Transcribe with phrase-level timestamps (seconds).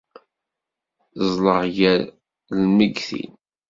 [1.25, 1.99] Ẓẓleɣ gar
[2.61, 3.31] lmeyytin.